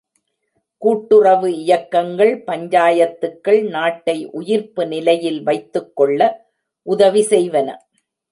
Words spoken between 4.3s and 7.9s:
உயிர்ப்பு நிலையில் வைத்துக் கொள்ள உதவி செய்வன.